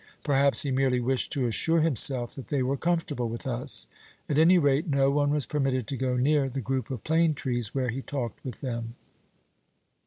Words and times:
Perhaps 0.23 0.63
he 0.63 0.71
merely 0.71 0.99
wished 0.99 1.31
to 1.31 1.45
assure 1.45 1.81
himself 1.81 2.33
that 2.33 2.47
they 2.47 2.63
were 2.63 2.75
comfortable 2.75 3.29
with 3.29 3.45
us. 3.45 3.85
At 4.27 4.39
any 4.39 4.57
rate, 4.57 4.87
no 4.87 5.11
one 5.11 5.29
was 5.29 5.45
permitted 5.45 5.85
to 5.89 5.95
go 5.95 6.15
near 6.17 6.49
the 6.49 6.59
group 6.59 6.89
of 6.89 7.03
plane 7.03 7.35
trees 7.35 7.75
where 7.75 7.89
he 7.89 8.01
talked 8.01 8.43
with 8.43 8.61
them. 8.61 8.95